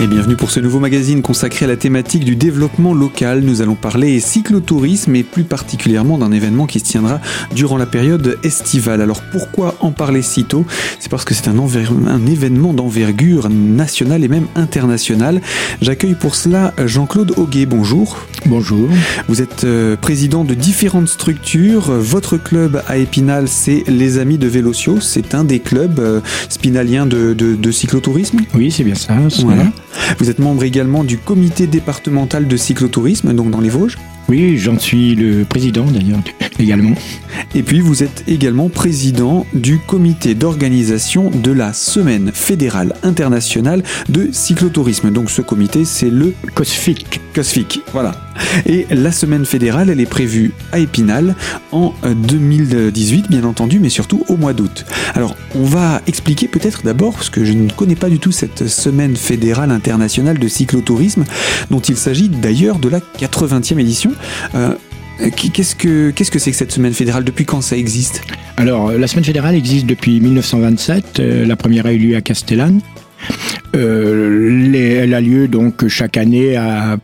[0.00, 3.40] Et bienvenue pour ce nouveau magazine consacré à la thématique du développement local.
[3.40, 7.20] Nous allons parler cyclotourisme et plus particulièrement d'un événement qui se tiendra
[7.52, 9.00] durant la période estivale.
[9.00, 10.64] Alors pourquoi en parler si tôt?
[11.00, 15.40] C'est parce que c'est un, un, événement d'envergure nationale et même internationale.
[15.82, 17.66] J'accueille pour cela Jean-Claude Auguet.
[17.66, 18.18] Bonjour.
[18.46, 18.88] Bonjour.
[19.26, 21.90] Vous êtes euh, président de différentes structures.
[21.90, 25.00] Votre club à Épinal, c'est les Amis de Vélocio.
[25.00, 28.38] C'est un des clubs euh, spinaliens de, de, de cyclotourisme?
[28.54, 29.14] Oui, c'est bien ça.
[29.40, 29.64] Voilà.
[30.18, 33.98] Vous êtes membre également du comité départemental de cyclotourisme, donc dans les Vosges.
[34.28, 36.18] Oui, j'en suis le président d'ailleurs
[36.58, 36.94] également.
[37.54, 44.28] Et puis vous êtes également président du comité d'organisation de la Semaine fédérale internationale de
[44.30, 45.10] cyclotourisme.
[45.10, 47.20] Donc ce comité, c'est le COSFIC.
[47.34, 48.12] COSFIC, voilà.
[48.66, 51.34] Et la semaine fédérale, elle est prévue à Épinal
[51.72, 54.84] en 2018, bien entendu, mais surtout au mois d'août.
[55.14, 58.68] Alors, on va expliquer peut-être d'abord, parce que je ne connais pas du tout cette
[58.68, 61.24] semaine fédérale internationale de cyclotourisme,
[61.70, 64.12] dont il s'agit d'ailleurs de la 80e édition.
[64.54, 64.74] Euh,
[65.36, 67.24] Qu'est-ce que c'est que cette semaine fédérale?
[67.24, 68.22] Depuis quand ça existe?
[68.56, 71.18] Alors, la semaine fédérale existe depuis 1927.
[71.18, 72.80] La première a eu lieu à Castellane.
[73.76, 76.56] Euh, elle a lieu donc chaque année,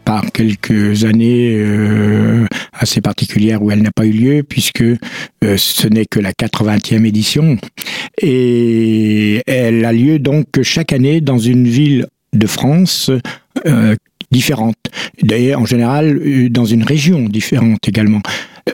[0.05, 5.89] par quelques années euh, assez particulières où elle n'a pas eu lieu, puisque euh, ce
[5.89, 7.57] n'est que la 80e édition.
[8.21, 13.11] Et elle a lieu donc chaque année dans une ville de France
[14.35, 14.77] euh, différente.
[15.23, 18.21] D'ailleurs, en général, dans une région différente également.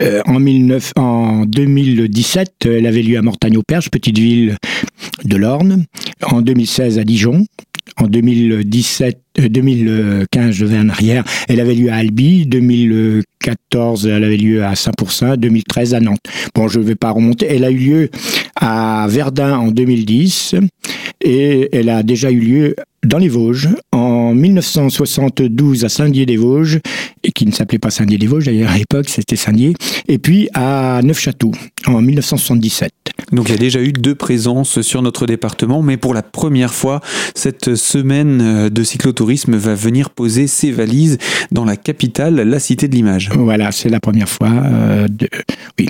[0.03, 4.56] Euh, en, 19, en 2017, elle avait lieu à Mortagne-au-Perche, petite ville
[5.25, 5.84] de l'Orne.
[6.22, 7.44] En 2016, à Dijon.
[7.97, 12.47] En 2017, euh, 2015, je vais en arrière, elle avait lieu à Albi.
[12.47, 15.36] 2014, elle avait lieu à Saint-Pourçain.
[15.36, 16.20] 2013, à Nantes.
[16.55, 17.47] Bon, je ne vais pas remonter.
[17.50, 18.11] Elle a eu lieu
[18.56, 20.55] à Verdun en 2010
[21.22, 26.81] et elle a déjà eu lieu dans les Vosges en 1972 à Saint-Dié-des-Vosges,
[27.22, 29.75] et qui ne s'appelait pas Saint-Dié-des-Vosges d'ailleurs à l'époque, c'était Saint-Dié,
[30.08, 31.53] et puis à Neufchâteau
[31.86, 32.92] en 1977.
[33.32, 36.75] Donc il y a déjà eu deux présences sur notre département, mais pour la première
[36.75, 37.00] fois,
[37.34, 41.19] cette semaine de cyclotourisme va venir poser ses valises
[41.52, 43.31] dans la capitale, la Cité de l'Image.
[43.34, 44.50] Voilà, c'est la première fois.
[44.50, 45.28] Euh, de...
[45.78, 45.88] Oui.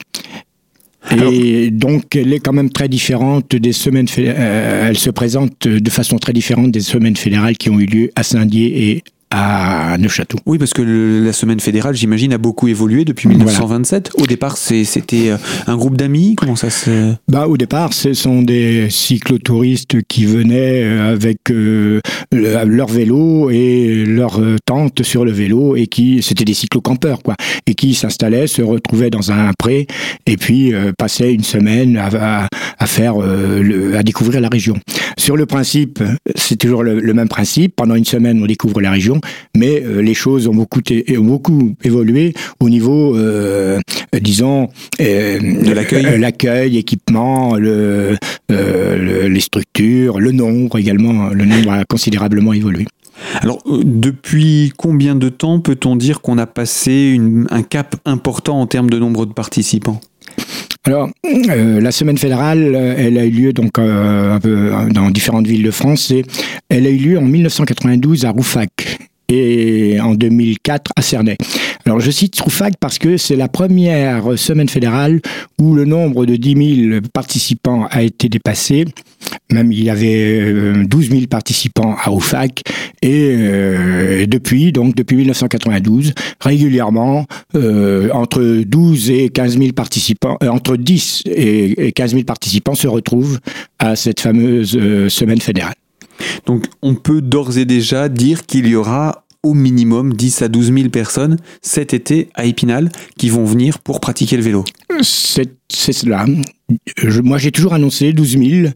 [1.10, 4.06] Et donc, elle est quand même très différente des semaines.
[4.18, 8.10] Euh, elle se présente de façon très différente des semaines fédérales qui ont eu lieu
[8.16, 10.38] à Saint-Dié et à Neufchâteau.
[10.46, 14.10] Oui, parce que le, la semaine fédérale, j'imagine, a beaucoup évolué depuis 1927.
[14.12, 14.24] Voilà.
[14.24, 15.32] Au départ, c'était
[15.66, 16.34] un groupe d'amis?
[16.36, 22.00] Comment ça se Bah, au départ, ce sont des cyclotouristes qui venaient avec euh,
[22.32, 27.36] leur vélo et leur tente sur le vélo et qui, c'était des cyclocampeurs, quoi,
[27.66, 29.86] et qui s'installaient, se retrouvaient dans un pré
[30.26, 32.08] et puis euh, passaient une semaine à,
[32.42, 32.48] à,
[32.78, 34.76] à faire, euh, le, à découvrir la région.
[35.18, 36.02] Sur le principe,
[36.34, 37.76] c'est toujours le, le même principe.
[37.76, 39.19] Pendant une semaine, on découvre la région
[39.56, 43.80] mais euh, les choses ont beaucoup, ont beaucoup évolué au niveau, euh,
[44.20, 44.68] disons,
[45.00, 48.16] euh, de l'accueil, l'accueil, équipement, le,
[48.48, 51.28] le, les structures, le nombre également.
[51.28, 52.86] Le nombre a considérablement évolué.
[53.42, 58.66] Alors, depuis combien de temps peut-on dire qu'on a passé une, un cap important en
[58.66, 60.00] termes de nombre de participants?
[60.84, 65.46] Alors, euh, la semaine fédérale, elle a eu lieu donc euh, un peu dans différentes
[65.46, 66.24] villes de France et
[66.70, 68.98] elle a eu lieu en 1992 à Roufac
[69.30, 71.36] et en 2004 à Cernay.
[71.86, 75.20] Alors je cite Roufac parce que c'est la première semaine fédérale
[75.58, 78.84] où le nombre de 10 000 participants a été dépassé.
[79.50, 82.62] Même il y avait 12 000 participants à Roufac
[83.02, 90.48] et euh, depuis donc depuis 1992 régulièrement euh, entre 12 et 15 000 participants euh,
[90.48, 93.38] entre 10 et 15 000 participants se retrouvent
[93.78, 95.74] à cette fameuse euh, semaine fédérale.
[96.46, 100.72] Donc on peut d'ores et déjà dire qu'il y aura au minimum 10 à 12
[100.74, 104.64] 000 personnes cet été à Épinal qui vont venir pour pratiquer le vélo.
[105.02, 106.26] C'est cela.
[107.22, 108.72] Moi j'ai toujours annoncé 12 000,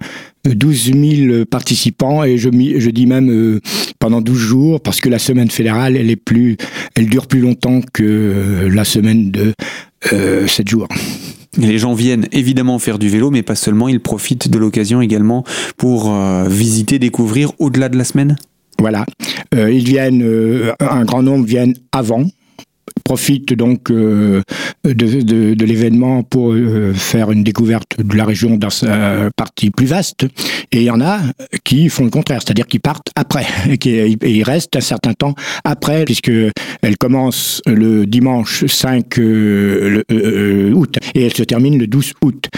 [0.46, 0.92] 12
[1.26, 3.60] 000 participants et je, dis même euh,
[3.98, 6.56] pendant 12 jours parce que la semaine fédérale elle est plus,
[6.94, 9.52] elle dure plus longtemps que la semaine de
[10.12, 10.88] euh, 7 jours.
[11.56, 15.44] Les gens viennent évidemment faire du vélo, mais pas seulement, ils profitent de l'occasion également
[15.76, 18.36] pour euh, visiter, découvrir au-delà de la semaine
[18.78, 19.06] Voilà.
[19.54, 22.24] Euh, ils viennent, euh, un grand nombre viennent avant,
[23.04, 24.42] profitent donc euh,
[24.84, 29.70] de, de, de l'événement pour euh, faire une découverte de la région dans sa partie
[29.70, 30.26] plus vaste.
[30.72, 31.20] Et il y en a
[31.64, 35.12] qui font le contraire, c'est-à-dire qui partent après, et, qui, et ils restent un certain
[35.12, 35.34] temps
[35.64, 36.30] après, puisque
[36.82, 42.48] elle commence le dimanche 5 euh, le, août et elle se termine le 12 août.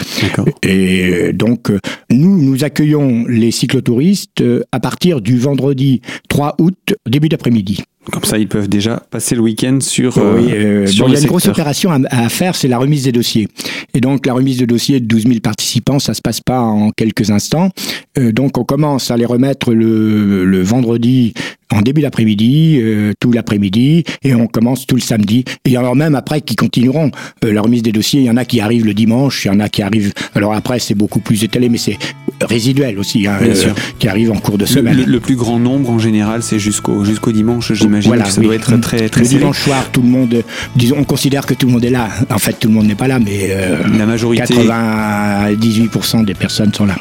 [0.63, 1.71] Et donc,
[2.09, 7.83] nous, nous accueillons les cyclotouristes à partir du vendredi 3 août, début d'après-midi.
[8.11, 10.17] Comme ça, ils peuvent déjà passer le week-end sur.
[10.17, 13.03] oui, euh, euh il y a une grosse opération à, à faire, c'est la remise
[13.03, 13.47] des dossiers.
[13.93, 16.91] Et donc, la remise de dossiers de 12 000 participants, ça se passe pas en
[16.91, 17.69] quelques instants.
[18.17, 21.33] Euh, donc, on commence à les remettre le, le vendredi
[21.71, 25.43] en début d'après-midi, euh, tout l'après-midi, et on commence tout le samedi.
[25.65, 27.11] Et il y en a même après qui continueront
[27.43, 28.21] euh, la remise des dossiers.
[28.21, 30.13] Il y en a qui arrivent le dimanche, il y en a qui arrivent.
[30.35, 31.97] Alors après, c'est beaucoup plus étalé, mais c'est
[32.41, 35.03] résiduel aussi, hein, euh, qui arrive en cours de semaine.
[35.05, 38.09] Le, plus grand nombre en général, c'est jusqu'au jusqu'au dimanche, j'imagine.
[38.09, 39.21] Voilà, ça doit être très très.
[39.21, 40.43] Le dimanche soir, tout le monde,
[40.75, 42.07] disons, on considère que tout le monde est là.
[42.29, 43.49] En fait, tout le monde n'est pas là, mais
[43.97, 46.95] la majorité, 98% des personnes sont là.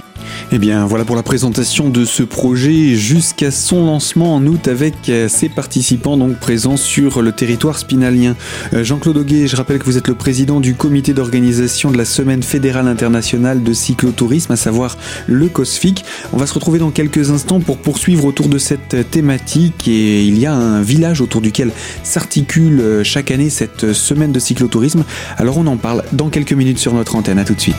[0.52, 4.94] Eh bien, voilà pour la présentation de ce projet jusqu'à son lancement en août avec
[5.08, 8.36] euh, ses participants donc présents sur le territoire spinalien.
[8.72, 12.04] Euh, Jean-Claude Auguet, je rappelle que vous êtes le président du comité d'organisation de la
[12.04, 14.96] Semaine fédérale internationale de cyclotourisme, à savoir
[15.26, 16.04] le COSFIC.
[16.32, 20.38] On va se retrouver dans quelques instants pour poursuivre autour de cette thématique et il
[20.38, 21.70] y a un village autour duquel
[22.02, 25.04] s'articule euh, chaque année cette semaine de cyclotourisme.
[25.36, 27.38] Alors on en parle dans quelques minutes sur notre antenne.
[27.38, 27.76] À tout de suite.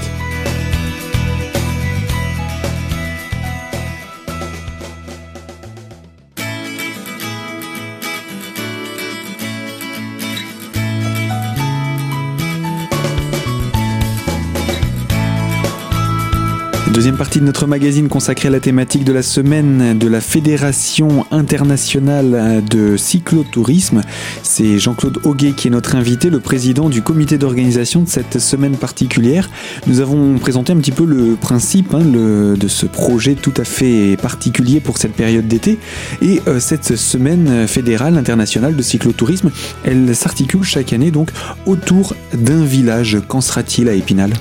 [16.94, 21.26] Deuxième partie de notre magazine consacrée à la thématique de la semaine de la Fédération
[21.32, 24.02] internationale de cyclotourisme.
[24.42, 28.78] C'est Jean-Claude Auguet qui est notre invité, le président du comité d'organisation de cette semaine
[28.78, 29.50] particulière.
[29.86, 34.18] Nous avons présenté un petit peu le principe hein, de ce projet tout à fait
[34.22, 35.78] particulier pour cette période d'été.
[36.22, 39.52] Et euh, cette semaine fédérale internationale de cyclotourisme,
[39.84, 41.32] elle s'articule chaque année donc
[41.66, 43.18] autour d'un village.
[43.28, 44.32] Qu'en sera-t-il à Épinal?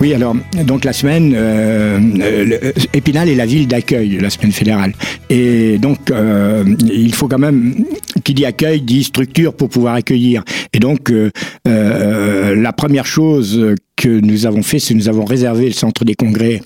[0.00, 4.94] Oui, alors, donc la semaine, euh, euh Épinal est la ville d'accueil, la semaine fédérale.
[5.28, 7.84] Et donc, euh, il faut quand même,
[8.24, 10.42] qui dit accueil, dit structure pour pouvoir accueillir.
[10.72, 11.30] Et donc, euh,
[11.68, 16.14] euh la première chose que nous avons fait, c'est nous avons réservé le centre des
[16.14, 16.62] congrès,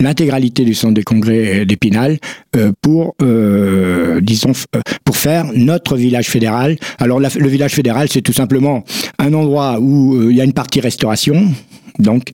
[0.00, 2.16] l'intégralité du centre des congrès d'Épinal,
[2.56, 3.16] euh, pour,
[4.22, 4.52] disons,
[5.04, 6.78] pour faire notre village fédéral.
[6.98, 8.82] Alors, le village fédéral, c'est tout simplement
[9.18, 11.52] un endroit où il y a une partie restauration,
[11.98, 12.30] donc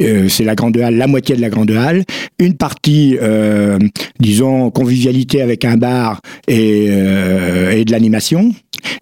[0.00, 2.04] euh, c'est la grande halle, la moitié de la grande halle,
[2.38, 3.78] une partie, euh,
[4.18, 8.52] disons, convivialité avec un bar et, euh, de l'animation,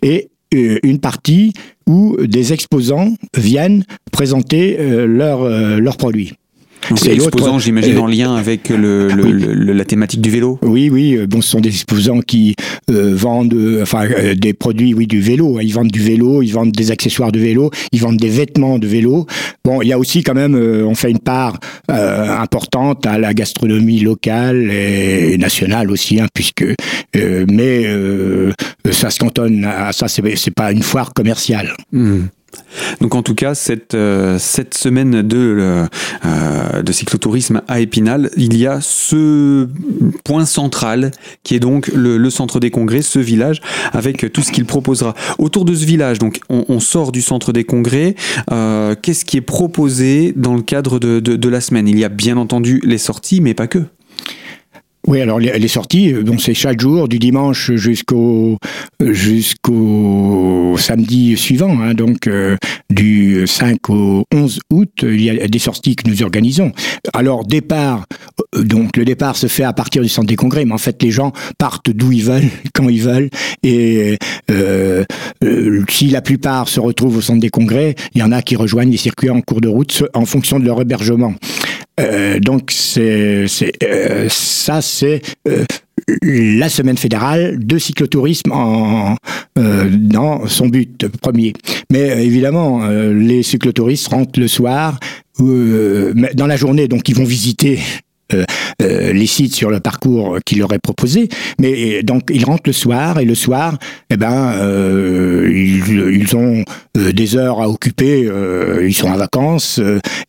[0.03, 1.53] et une partie
[1.87, 5.47] où des exposants viennent présenter leurs
[5.79, 6.33] leurs produits.
[6.97, 10.59] C'est exposants, j'imagine, euh, en lien avec le, le, le, la thématique du vélo.
[10.63, 11.17] Oui, oui.
[11.17, 12.55] Euh, bon, ce sont des exposants qui
[12.91, 15.61] euh, vendent, euh, enfin, euh, des produits, oui, du vélo.
[15.61, 18.87] Ils vendent du vélo, ils vendent des accessoires de vélo, ils vendent des vêtements de
[18.87, 19.27] vélo.
[19.65, 21.59] Bon, il y a aussi quand même, on fait une part
[21.89, 26.65] importante à la gastronomie locale et nationale aussi, hein, puisque,
[27.15, 27.85] mais
[28.91, 30.09] ça se cantonne à ça.
[30.09, 31.75] C'est pas une foire commerciale.
[31.93, 32.21] Mmh.
[33.01, 35.87] Donc en tout cas, cette, euh, cette semaine de,
[36.25, 39.69] euh, de cyclotourisme à Épinal, il y a ce
[40.25, 41.13] point central
[41.43, 43.61] qui est donc le, centre des congrès, ce village,
[43.93, 45.15] avec tout ce qu'il proposera.
[45.39, 48.15] Autour de ce village, donc on, sort du centre des congrès,
[48.51, 51.89] euh, qu'est-ce qui est proposé dans le cadre de, de la semaine?
[51.89, 53.85] Il y a bien entendu les sorties, mais pas que.
[55.09, 58.59] Oui, alors les, les sorties, euh, c'est chaque jour, du dimanche jusqu'au
[59.01, 62.59] jusqu'au samedi suivant, hein, donc euh,
[62.91, 66.73] du 5 au 11 août, il y a des sorties que nous organisons.
[67.13, 68.05] Alors départ,
[68.55, 71.03] euh, donc le départ se fait à partir du centre des congrès, mais en fait
[71.03, 73.31] les gens partent d'où ils veulent, quand ils veulent,
[73.63, 74.19] et
[74.51, 75.05] euh,
[75.45, 78.57] euh, si la plupart se retrouvent au centre des congrès, il y en a qui
[78.57, 81.35] rejoignent les circuits en cours de route en fonction de leur hébergement.
[81.99, 83.47] Euh, donc c'est
[83.83, 85.65] euh, ça c'est euh,
[86.23, 89.17] la semaine fédérale de cyclotourisme en,
[89.59, 91.53] euh, dans son but premier.
[91.91, 94.99] Mais évidemment, les cyclotouristes rentrent le soir,
[95.39, 97.79] dans la journée, donc ils vont visiter
[98.35, 98.45] euh,
[98.83, 101.29] euh, les sites sur le parcours qui leur est proposé.
[101.59, 103.79] Mais donc ils rentrent le soir et le soir,
[104.11, 106.63] eh ben euh, ils, ils, ont
[106.95, 108.31] des heures à occuper.
[108.83, 109.81] ils sont en vacances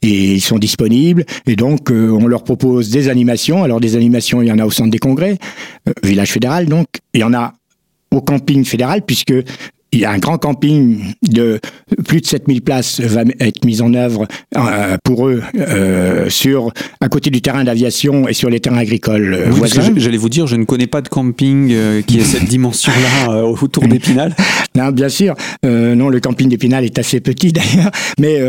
[0.02, 1.26] et ils sont disponibles.
[1.46, 3.64] Et donc on leur propose des animations.
[3.64, 5.38] Alors des animations, il y en a au centre des congrès,
[6.04, 6.88] village fédéral donc.
[7.14, 7.54] Il y en a
[8.12, 9.34] au camping fédéral puisque
[9.92, 11.60] il y a un grand camping de
[12.06, 17.10] plus de 7000 places va être mis en œuvre euh, pour eux euh, sur à
[17.10, 20.56] côté du terrain d'aviation et sur les terrains agricoles euh, oui, J'allais vous dire, je
[20.56, 24.36] ne connais pas de camping qui ait cette dimension-là autour d'Épinal.
[24.76, 25.36] Non, bien sûr.
[25.64, 28.40] non, le camping d'Épinal est assez petit d'ailleurs, mais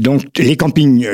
[0.00, 1.06] donc les campings,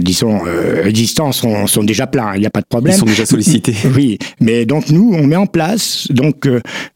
[0.00, 0.40] disons,
[0.84, 2.32] existants sont, sont, déjà pleins.
[2.34, 2.94] Il n'y a pas de problème.
[2.94, 3.74] Ils sont déjà sollicités.
[3.96, 6.48] oui, mais donc nous, on met en place donc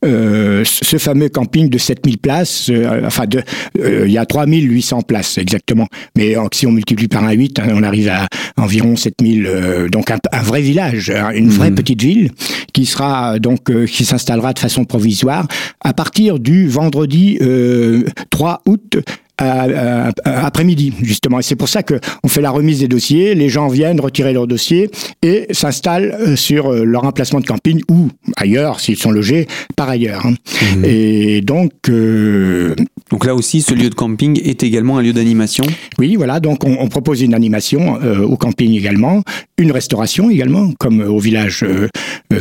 [0.03, 3.43] ce fameux camping de 7000 places, euh, enfin, de,
[3.79, 5.89] euh, il y a 3800 places exactement.
[6.17, 8.27] Mais si on multiplie par un 8, hein, on arrive à
[8.57, 9.47] environ 7000.
[9.47, 11.75] Euh, donc un, vrai village, hein, une vraie mmh.
[11.75, 12.31] petite ville
[12.73, 15.47] qui sera donc qui s'installera de façon provisoire
[15.81, 17.39] à partir du vendredi
[18.31, 18.99] 3 août
[19.39, 21.41] après-midi, justement.
[21.41, 24.33] Et c'est pour ça que on fait la remise des dossiers, les gens viennent retirer
[24.33, 24.91] leurs dossiers
[25.23, 29.89] et s'installent euh, sur euh, leur emplacement de camping ou ailleurs, s'ils sont logés par
[29.89, 30.27] ailleurs.
[30.27, 30.35] Hein.
[30.77, 30.85] Mmh.
[30.85, 31.73] Et donc...
[31.89, 32.75] Euh,
[33.11, 35.65] donc là aussi, ce lieu de camping est également un lieu d'animation
[35.99, 39.23] Oui, voilà, donc on, propose une animation au camping également,
[39.59, 41.65] une restauration également, comme au village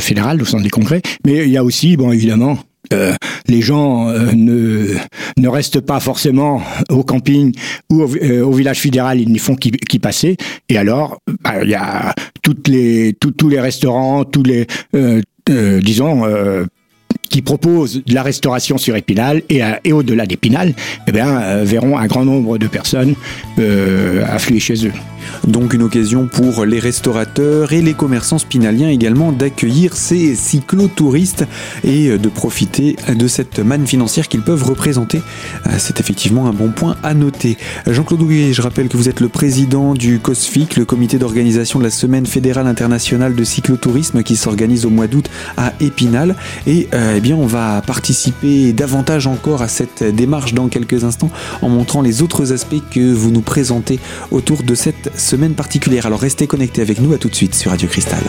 [0.00, 2.58] fédéral, au centre des congrès, mais il y a aussi, bon, évidemment,
[2.92, 3.14] euh,
[3.48, 4.94] les gens euh, ne,
[5.36, 7.54] ne restent pas forcément au camping
[7.90, 10.36] ou au, euh, village fédéral, ils n'y font qu'y passer.
[10.68, 14.66] Et alors, bah, il y a toutes les, tous les restaurants, tous les,
[15.80, 16.24] disons,
[17.28, 20.74] qui proposent de la restauration sur Épinal et, et au-delà d'Épinal,
[21.06, 23.14] eh bien, verront un grand nombre de personnes
[24.28, 24.92] affluer chez eux.
[25.46, 31.44] Donc une occasion pour les restaurateurs et les commerçants spinaliens également d'accueillir ces cyclotouristes
[31.84, 35.22] et de profiter de cette manne financière qu'ils peuvent représenter.
[35.66, 37.56] Euh, c'est effectivement un bon point à noter.
[37.86, 41.84] Jean-Claude Houguet, je rappelle que vous êtes le président du COSFIC, le comité d'organisation de
[41.84, 46.36] la Semaine fédérale internationale de cyclotourisme qui s'organise au mois d'août à Épinal.
[46.66, 51.30] Et euh, eh bien on va participer davantage encore à cette démarche dans quelques instants
[51.62, 53.98] en montrant les autres aspects que vous nous présentez
[54.30, 56.06] autour de cette semaine particulière.
[56.06, 58.22] Alors restez connectés avec nous, à tout de suite sur Radio Cristal.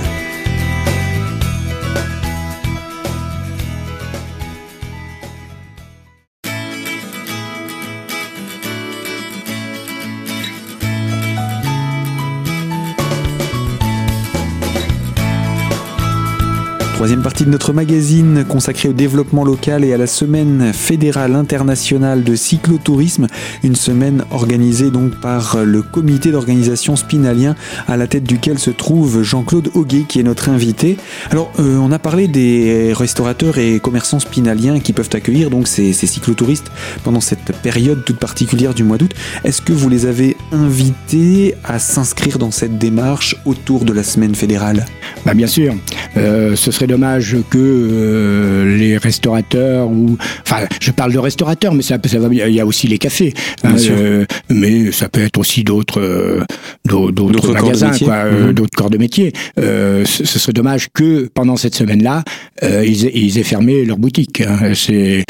[16.97, 22.23] Troisième partie de notre magazine consacrée au développement local et à la semaine fédérale internationale
[22.23, 23.27] de cyclotourisme,
[23.61, 27.55] une semaine organisée donc par le comité d'organisation spinalien
[27.87, 30.97] à la tête duquel se trouve Jean-Claude Auguet qui est notre invité.
[31.29, 35.93] Alors euh, on a parlé des restaurateurs et commerçants spinaliens qui peuvent accueillir donc ces,
[35.93, 36.71] cyclotouristes
[37.03, 39.13] pendant cette période toute particulière du mois d'août.
[39.43, 44.33] Est-ce que vous les avez invités à s'inscrire dans cette démarche autour de la semaine
[44.33, 44.87] fédérale?
[45.27, 45.75] Bah Bien sûr,
[46.17, 51.83] euh, ce serait dommage que euh, les restaurateurs ou enfin je parle de restaurateurs mais
[51.83, 53.33] ça, ça va il y a aussi les cafés
[53.63, 56.43] hein, euh, mais ça peut être aussi d'autres euh,
[56.85, 58.53] d'autres magasins quoi mhm.
[58.53, 62.23] d'autres corps de métier ce, serait dommage que pendant cette semaine là
[62.61, 64.73] ils, ils, aient fermé leur boutique hein.
[64.73, 65.23] c'est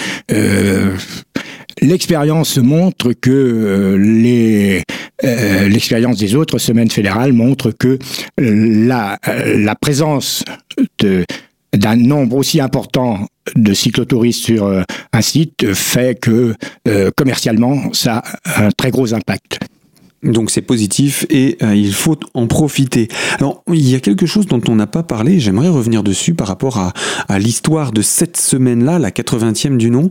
[1.82, 4.84] L'expérience montre que les
[5.24, 7.98] l'expérience des autres semaines fédérales montre que
[8.38, 10.44] la, la présence
[11.74, 16.54] d'un nombre aussi important de cyclotouristes sur euh, un site fait que
[16.88, 19.60] euh, commercialement, ça a un très gros impact.
[20.24, 23.08] Donc c'est positif et euh, il faut en profiter.
[23.38, 26.48] Alors il y a quelque chose dont on n'a pas parlé, j'aimerais revenir dessus par
[26.48, 26.92] rapport
[27.30, 30.10] à l'histoire de cette semaine-là, la 80e du nom.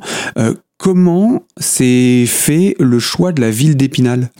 [0.78, 4.30] Comment s'est fait le choix de la ville d'Épinal?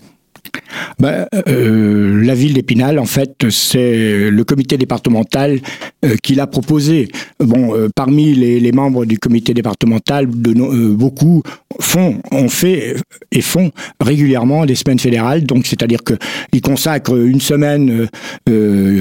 [0.99, 5.61] Bah, euh, La ville d'Épinal, en fait, c'est le comité départemental
[6.05, 7.09] euh, qui l'a proposé.
[7.43, 11.43] Euh, parmi les, membres du comité départemental, beaucoup
[11.81, 12.97] font, ont fait
[13.33, 15.45] et font régulièrement des semaines fédérales.
[15.45, 18.09] Donc, c'est-à-dire qu'ils consacrent une semaine,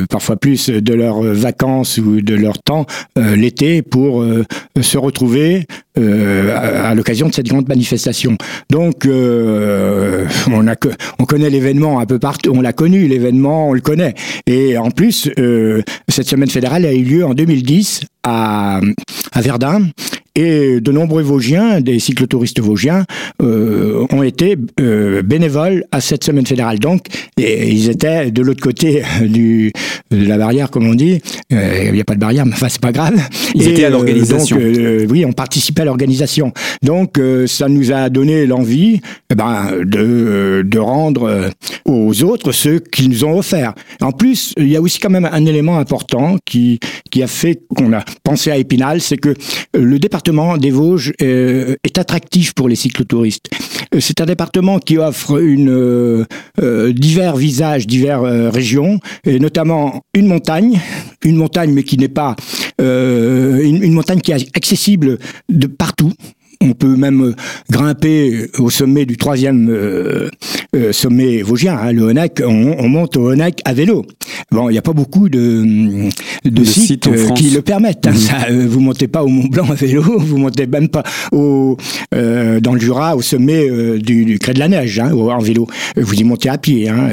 [0.10, 4.26] parfois plus, de leurs vacances ou de leur temps l'été pour
[4.80, 5.66] se retrouver
[5.98, 8.38] à, à l'occasion de cette grande manifestation.
[8.70, 10.76] Donc, on, a,
[11.20, 14.14] on connaît l'événement un peu partout, on l'a connu, l'événement, on le connaît.
[14.48, 18.80] Et en plus, euh, cette semaine fédérale a eu lieu en 2010 à,
[19.32, 19.88] à Verdun.
[20.38, 23.06] Et de nombreux Vosgiens, des cyclotouristes vosgiens,
[23.42, 26.78] euh, ont été euh, bénévoles à cette semaine fédérale.
[26.80, 29.72] Donc, et, ils étaient de l'autre côté du,
[30.12, 31.22] de la barrière, comme on dit.
[31.54, 33.16] Euh, il n'y a pas de barrière, mais enfin, c'est pas grave.
[33.56, 34.58] Ils étaient à l'organisation.
[34.58, 36.52] donc, oui, on participait à l'organisation.
[36.84, 39.00] Donc, ça nous a donné l'envie
[39.30, 41.50] eh ben, de, de rendre
[41.86, 43.74] aux autres ce qu'ils nous ont offert.
[44.02, 47.62] En plus, il y a aussi quand même un élément important qui, qui a fait
[47.76, 49.34] qu'on a pensé à Épinal, c'est que
[49.74, 53.50] le département département des Vosges est attractif pour les cyclotouristes.
[54.00, 56.26] C'est un département qui offre une,
[56.94, 60.82] divers visages, divers régions, et notamment une montagne,
[61.24, 62.36] une montagne mais qui n'est pas
[62.80, 66.12] une montagne qui est accessible de partout.
[66.62, 67.34] On peut même
[67.70, 70.30] grimper au sommet du troisième euh,
[70.76, 72.42] euh, sommet vosgien, hein, le Honac.
[72.46, 74.06] On, monte au Honac à vélo.
[74.52, 76.10] Bon, il n'y a pas beaucoup de,
[76.46, 78.08] de, sites, euh, qui le permettent.
[78.08, 78.18] Hein, mhm.
[78.18, 81.78] ça, vous montez pas au Mont Blanc à vélo, vous montez même pas au,
[82.12, 83.68] dans le Jura au sommet
[84.00, 85.68] du, du Cré de la Neige hein, en vélo.
[85.98, 86.90] Vous y montez à pied.
[86.90, 87.10] Hein,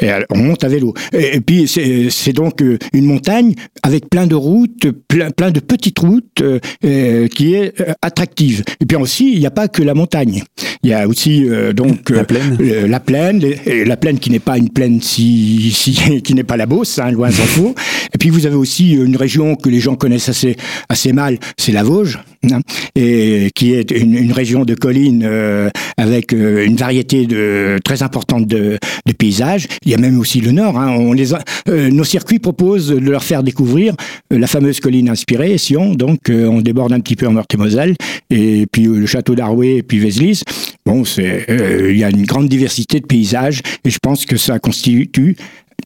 [0.00, 0.94] et on monte à vélo.
[1.12, 2.62] Et, puis c'est donc
[2.92, 6.42] une montagne avec plein de routes, plein, de petites routes
[6.80, 8.64] qui est attractive.
[8.80, 10.42] Et puis aussi, il n'y a pas que la montagne.
[10.82, 14.38] Il y a aussi euh, donc la plaine, euh, la plaine, la plaine qui n'est
[14.38, 15.92] pas une plaine si, si
[16.24, 17.74] qui n'est pas la Beauce, hein, loin s'en faut.
[18.14, 20.56] Et puis vous avez aussi une région que les gens connaissent assez
[20.88, 22.20] assez mal, c'est la Vosges,
[22.50, 22.60] hein,
[22.94, 28.46] et qui est une, une région de collines euh, avec une variété de très importante
[28.46, 29.66] de, de, paysages.
[29.84, 30.78] Il y a même aussi le Nord.
[30.78, 31.28] Hein, on les
[31.66, 33.94] nos circuits proposent de leur faire découvrir
[34.30, 35.94] la fameuse colline inspirée, Sion.
[35.94, 37.96] Donc on déborde un petit peu en Meurthe-et-Moselle
[38.30, 40.42] et puis le château d'Arway et puis Vézelis.
[40.86, 44.58] Bon, euh, il y a une grande diversité de paysages et je pense que ça
[44.58, 45.36] constitue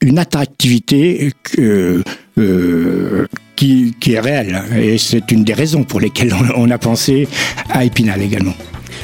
[0.01, 2.03] une attractivité euh,
[2.39, 4.62] euh, qui, est réelle.
[4.77, 7.29] Et c'est une des raisons pour lesquelles on a pensé
[7.69, 8.55] à Épinal également.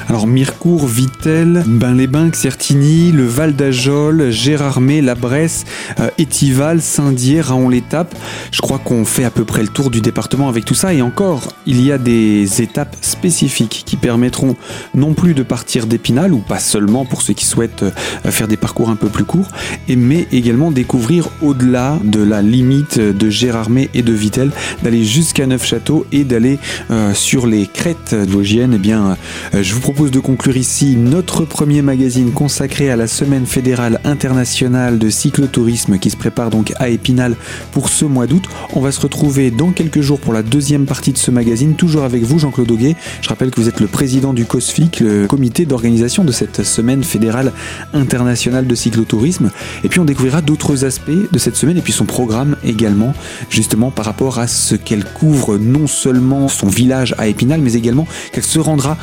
[0.09, 5.65] Alors Mirecourt, Vitel, Bain-les-Bains, Certigny, le Val d'Ajol, Gérardmer, La Bresse,
[6.01, 8.15] euh, Étival, Saint-Dié, Raon-l'Étape.
[8.53, 10.95] Je crois qu'on fait à peu près le tour du département avec tout ça.
[10.95, 14.57] Et encore, il y a des étapes spécifiques qui permettront
[14.95, 18.57] non plus de partir d'Épinal, ou pas seulement pour ceux qui souhaitent euh, faire des
[18.57, 19.49] parcours un peu plus courts,
[19.89, 24.51] mais également découvrir au-delà de la limite de Gérardmer et de Vitel,
[24.83, 26.59] d'aller jusqu'à Neufchâteau et d'aller
[26.91, 28.73] euh, sur les crêtes vosgiennes.
[28.75, 29.17] Eh bien,
[29.53, 35.11] je propose de conclure ici notre premier magazine consacré à la Semaine fédérale internationale de
[35.11, 37.37] cyclotourisme qui se prépare donc à Épinal
[37.73, 38.45] pour ce mois d'août.
[38.75, 42.05] On va se retrouver dans quelques jours pour la deuxième partie de ce magazine, toujours
[42.05, 42.97] avec vous Jean-Claude Auguet.
[43.21, 47.05] Je rappelle que vous êtes le président du COSFIC, le comité d'organisation de cette Semaine
[47.05, 47.53] fédérale
[47.93, 49.51] internationale de cyclotourisme.
[49.85, 53.15] Et puis on découvrira d'autres aspects de cette semaine et puis son programme également,
[53.51, 58.07] justement par rapport à ce qu'elle couvre non seulement son village à Épinal, mais également
[58.33, 58.97] qu'elle se rendra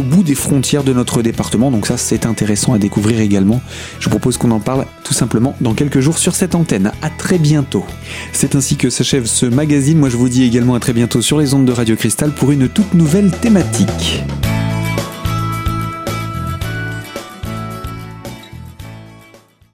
[0.00, 1.70] bout des frontières de notre département.
[1.70, 3.60] Donc ça, c'est intéressant à découvrir également.
[3.98, 6.92] Je vous propose qu'on en parle tout simplement dans quelques jours sur cette antenne.
[7.02, 7.84] À très bientôt.
[8.32, 9.98] C'est ainsi que s'achève ce magazine.
[9.98, 12.50] Moi, je vous dis également à très bientôt sur les ondes de Radio Cristal pour
[12.52, 14.22] une toute nouvelle thématique.